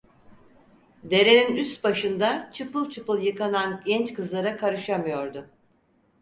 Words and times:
Derenin 1.03 1.55
üst 1.55 1.83
başında 1.83 2.49
çıpıl 2.53 2.89
çıpıl 2.89 3.21
yıkanan 3.21 3.81
genç 3.85 4.13
kızlara 4.13 4.57
karışamıyordu. 4.57 5.49